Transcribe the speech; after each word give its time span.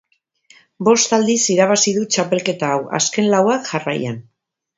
Bost 0.87 1.13
aldiz 1.17 1.35
irabazi 1.55 1.93
du 1.99 2.07
txapelketa 2.15 2.71
hau, 2.77 2.81
azken 3.01 3.31
lauak 3.35 3.71
jarraian. 3.75 4.21